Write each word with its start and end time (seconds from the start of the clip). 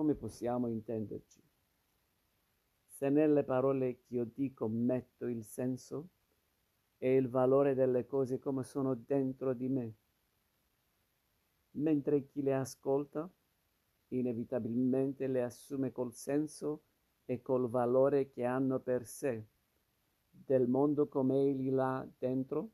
come 0.00 0.14
possiamo 0.14 0.66
intenderci? 0.66 1.42
Se 2.86 3.10
nelle 3.10 3.44
parole 3.44 4.00
che 4.00 4.14
io 4.14 4.24
dico 4.24 4.66
metto 4.66 5.26
il 5.26 5.44
senso 5.44 6.08
e 6.96 7.16
il 7.16 7.28
valore 7.28 7.74
delle 7.74 8.06
cose 8.06 8.38
come 8.38 8.64
sono 8.64 8.94
dentro 8.94 9.52
di 9.52 9.68
me, 9.68 9.94
mentre 11.72 12.24
chi 12.24 12.40
le 12.40 12.54
ascolta 12.54 13.30
inevitabilmente 14.08 15.26
le 15.26 15.42
assume 15.42 15.92
col 15.92 16.14
senso 16.14 16.84
e 17.26 17.42
col 17.42 17.68
valore 17.68 18.30
che 18.30 18.46
hanno 18.46 18.80
per 18.80 19.04
sé, 19.04 19.48
del 20.30 20.66
mondo 20.66 21.08
come 21.08 21.42
egli 21.42 21.70
l'ha 21.70 22.10
dentro, 22.16 22.70